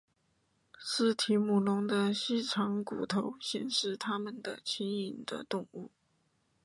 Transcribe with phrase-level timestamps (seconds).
[0.79, 5.91] 似提姆龙的修长骨头显示它们的轻盈的动物。